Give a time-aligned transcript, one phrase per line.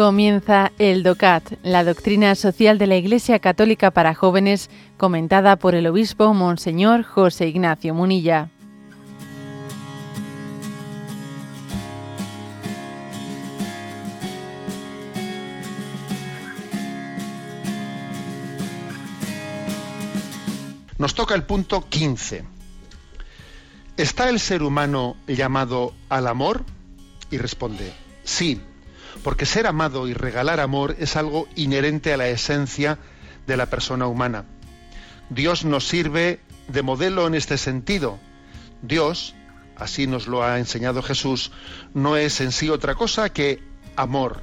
[0.00, 5.86] Comienza el DOCAT, la doctrina social de la Iglesia Católica para jóvenes, comentada por el
[5.86, 8.48] obispo Monseñor José Ignacio Munilla.
[20.96, 22.44] Nos toca el punto 15.
[23.98, 26.64] ¿Está el ser humano llamado al amor?
[27.30, 27.92] Y responde,
[28.24, 28.62] sí
[29.22, 32.98] porque ser amado y regalar amor es algo inherente a la esencia
[33.46, 34.44] de la persona humana.
[35.28, 38.18] Dios nos sirve de modelo en este sentido.
[38.82, 39.34] Dios,
[39.76, 41.52] así nos lo ha enseñado Jesús,
[41.94, 43.62] no es en sí otra cosa que
[43.96, 44.42] amor.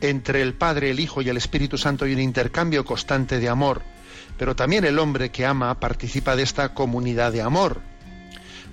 [0.00, 3.82] Entre el Padre, el Hijo y el Espíritu Santo hay un intercambio constante de amor,
[4.38, 7.82] pero también el hombre que ama participa de esta comunidad de amor.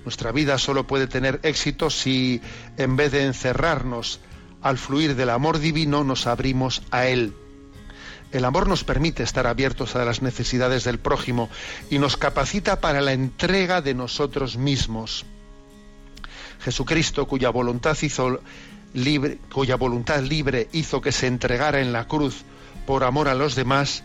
[0.04, 2.40] Nuestra vida solo puede tener éxito si,
[2.78, 4.20] en vez de encerrarnos
[4.62, 7.34] al fluir del amor divino nos abrimos a Él.
[8.30, 11.48] El amor nos permite estar abiertos a las necesidades del prójimo
[11.88, 15.24] y nos capacita para la entrega de nosotros mismos.
[16.60, 18.40] Jesucristo, cuya voluntad hizo
[18.92, 22.42] libre, cuya voluntad libre hizo que se entregara en la cruz
[22.86, 24.02] por amor a los demás,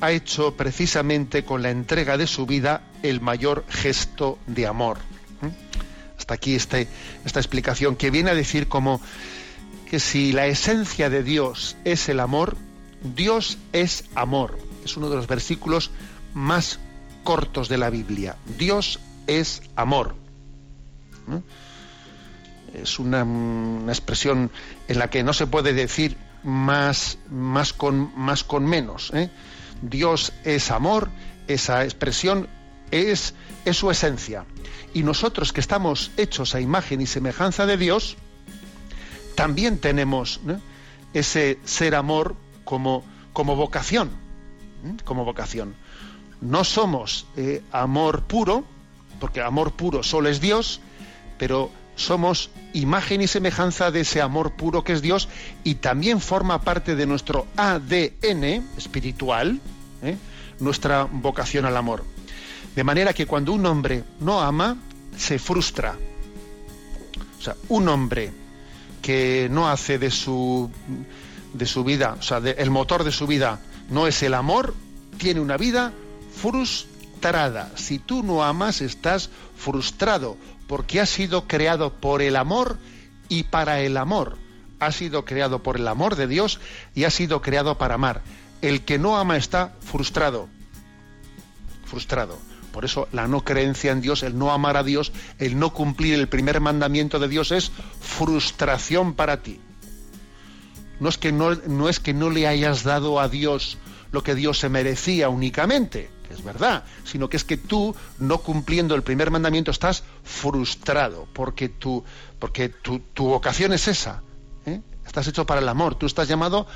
[0.00, 4.98] ha hecho precisamente con la entrega de su vida el mayor gesto de amor.
[5.40, 6.18] ¿Mm?
[6.18, 6.88] Hasta aquí este,
[7.24, 9.00] esta explicación que viene a decir como
[9.86, 12.56] que si la esencia de Dios es el amor,
[13.14, 14.58] Dios es amor.
[14.84, 15.90] Es uno de los versículos
[16.34, 16.78] más
[17.24, 18.36] cortos de la Biblia.
[18.58, 20.14] Dios es amor.
[22.74, 23.22] Es una,
[23.88, 24.50] expresión
[24.88, 29.10] en la que no se puede decir más, más, con, más con menos.
[29.14, 29.30] ¿eh?
[29.82, 31.08] Dios es amor,
[31.48, 32.48] esa expresión
[32.90, 33.34] es,
[33.64, 34.44] es su esencia.
[34.94, 38.16] Y nosotros que estamos hechos a imagen y semejanza de Dios,
[39.36, 40.40] también tenemos
[41.14, 44.10] ese ser amor como, como vocación,
[45.04, 45.76] como vocación.
[46.40, 48.64] No somos eh, amor puro,
[49.20, 50.80] porque amor puro solo es Dios,
[51.38, 55.28] pero somos imagen y semejanza de ese amor puro que es Dios
[55.64, 58.44] y también forma parte de nuestro ADN
[58.76, 59.60] espiritual,
[60.02, 60.16] ¿eh?
[60.60, 62.04] nuestra vocación al amor.
[62.74, 64.76] De manera que cuando un hombre no ama,
[65.16, 65.96] se frustra.
[67.38, 68.45] O sea, un hombre
[69.02, 70.70] que no hace de su,
[71.52, 74.74] de su vida, o sea, el motor de su vida no es el amor,
[75.18, 75.92] tiene una vida
[76.34, 77.72] frustrada.
[77.76, 80.36] Si tú no amas, estás frustrado,
[80.66, 82.78] porque has sido creado por el amor
[83.28, 84.36] y para el amor.
[84.78, 86.60] Has sido creado por el amor de Dios
[86.94, 88.22] y has sido creado para amar.
[88.60, 90.48] El que no ama está frustrado.
[91.86, 92.38] Frustrado.
[92.76, 96.12] Por eso la no creencia en Dios, el no amar a Dios, el no cumplir
[96.12, 97.72] el primer mandamiento de Dios es
[98.02, 99.58] frustración para ti.
[101.00, 103.78] No es que no, no, es que no le hayas dado a Dios
[104.12, 108.42] lo que Dios se merecía únicamente, que es verdad, sino que es que tú, no
[108.42, 112.04] cumpliendo el primer mandamiento, estás frustrado, porque tu,
[112.38, 114.22] porque tu, vocación es esa.
[114.66, 114.82] ¿eh?
[115.06, 116.66] Estás hecho para el amor, tú estás llamado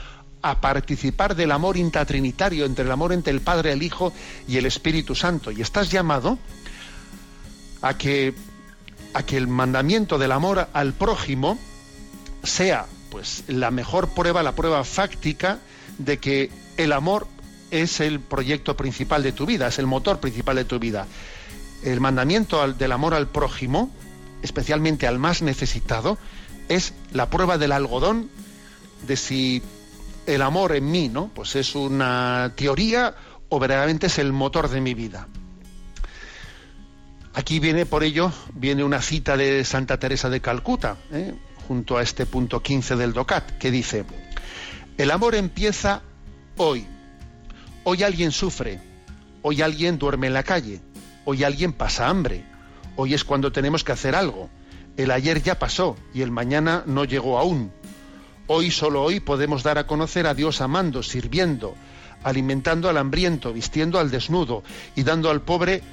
[0.43, 4.13] a participar del amor intratrinitario, entre el amor entre el Padre, el Hijo
[4.49, 5.51] y el Espíritu Santo.
[5.51, 6.39] Y estás llamado
[7.83, 8.35] a que,
[9.15, 11.59] a que el mandamiento del amor al prójimo
[12.43, 15.59] sea pues la mejor prueba, la prueba fáctica
[15.99, 17.27] de que el amor
[17.71, 21.07] es el proyecto principal de tu vida, es el motor principal de tu vida.
[21.83, 23.91] El mandamiento del amor al prójimo,
[24.43, 26.19] especialmente al más necesitado,
[26.69, 28.31] es la prueba del algodón
[29.07, 29.63] de si
[30.35, 31.31] el amor en mí, ¿no?
[31.35, 33.15] Pues es una teoría
[33.49, 35.29] o verdaderamente es el motor de mi vida.
[37.35, 41.35] Aquí viene, por ello, viene una cita de Santa Teresa de Calcuta, ¿eh?
[41.69, 44.05] junto a este punto 15 del DOCAT, que dice,
[44.99, 46.03] el amor empieza
[46.57, 46.87] hoy.
[47.85, 48.81] Hoy alguien sufre,
[49.43, 50.81] hoy alguien duerme en la calle,
[51.25, 52.45] hoy alguien pasa hambre,
[52.97, 54.51] hoy es cuando tenemos que hacer algo.
[54.97, 57.73] El ayer ya pasó y el mañana no llegó aún.
[58.53, 61.77] Hoy, solo hoy, podemos dar a conocer a Dios amando, sirviendo,
[62.25, 64.65] alimentando al hambriento, vistiendo al desnudo
[64.97, 65.85] y dando al pobre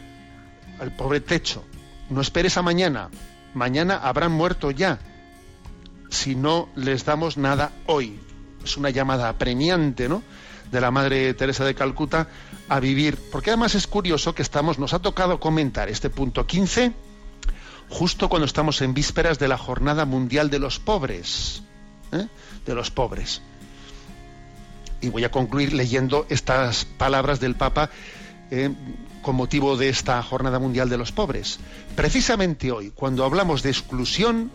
[0.80, 1.64] al pobre techo.
[2.10, 3.12] No esperes a mañana.
[3.54, 4.98] Mañana habrán muerto ya.
[6.10, 8.20] Si no les damos nada hoy.
[8.64, 10.24] Es una llamada apremiante, ¿no?
[10.72, 12.28] De la Madre Teresa de Calcuta
[12.70, 13.20] a vivir.
[13.32, 16.92] Porque además es curioso que estamos, nos ha tocado comentar este punto 15
[17.90, 21.62] justo cuando estamos en vísperas de la Jornada Mundial de los Pobres.
[22.12, 22.28] ¿Eh?
[22.66, 23.42] de los pobres.
[25.02, 27.90] Y voy a concluir leyendo estas palabras del Papa
[28.50, 28.74] eh,
[29.22, 31.60] con motivo de esta Jornada Mundial de los Pobres.
[31.96, 34.50] Precisamente hoy, cuando hablamos de exclusión,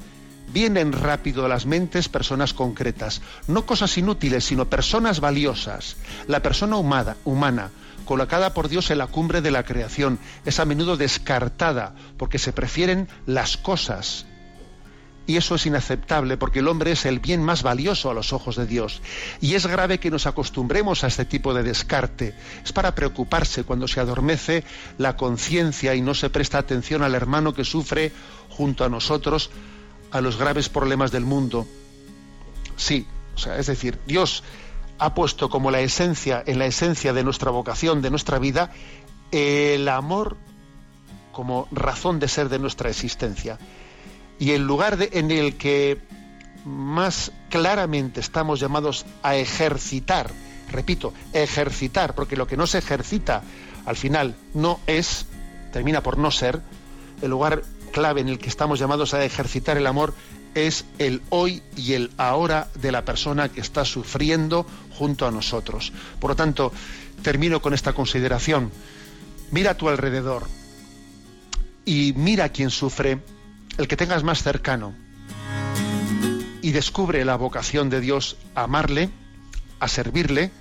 [0.52, 5.96] vienen rápido a las mentes personas concretas, no cosas inútiles, sino personas valiosas.
[6.26, 7.70] La persona humana, humana,
[8.04, 12.52] colocada por Dios en la cumbre de la creación, es a menudo descartada porque se
[12.52, 14.26] prefieren las cosas.
[15.26, 18.56] Y eso es inaceptable porque el hombre es el bien más valioso a los ojos
[18.56, 19.02] de Dios.
[19.40, 22.34] Y es grave que nos acostumbremos a este tipo de descarte.
[22.64, 24.64] Es para preocuparse cuando se adormece
[24.98, 28.12] la conciencia y no se presta atención al hermano que sufre
[28.48, 29.50] junto a nosotros
[30.10, 31.66] a los graves problemas del mundo.
[32.76, 34.42] Sí, o sea, es decir, Dios
[34.98, 38.72] ha puesto como la esencia, en la esencia de nuestra vocación, de nuestra vida,
[39.30, 40.36] el amor
[41.32, 43.58] como razón de ser de nuestra existencia.
[44.42, 45.98] Y el lugar en el que
[46.64, 50.32] más claramente estamos llamados a ejercitar,
[50.68, 53.44] repito, ejercitar, porque lo que no se ejercita
[53.86, 55.26] al final no es,
[55.72, 56.60] termina por no ser,
[57.22, 57.62] el lugar
[57.92, 60.12] clave en el que estamos llamados a ejercitar el amor
[60.56, 64.66] es el hoy y el ahora de la persona que está sufriendo
[64.98, 65.92] junto a nosotros.
[66.18, 66.72] Por lo tanto,
[67.22, 68.72] termino con esta consideración.
[69.52, 70.48] Mira a tu alrededor
[71.84, 73.20] y mira a quien sufre,
[73.78, 74.94] el que tengas más cercano,
[76.62, 79.10] y descubre la vocación de Dios a amarle,
[79.80, 80.52] a servirle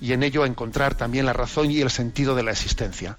[0.00, 3.18] y en ello a encontrar también la razón y el sentido de la existencia.